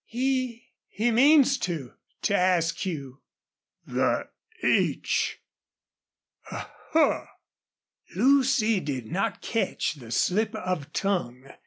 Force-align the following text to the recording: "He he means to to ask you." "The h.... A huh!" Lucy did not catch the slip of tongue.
"He 0.07 0.71
he 0.87 1.11
means 1.11 1.59
to 1.59 1.93
to 2.23 2.35
ask 2.35 2.87
you." 2.87 3.21
"The 3.85 4.29
h.... 4.63 5.37
A 6.51 6.65
huh!" 6.89 7.25
Lucy 8.15 8.79
did 8.79 9.05
not 9.11 9.43
catch 9.43 9.93
the 9.93 10.09
slip 10.09 10.55
of 10.55 10.91
tongue. 10.91 11.53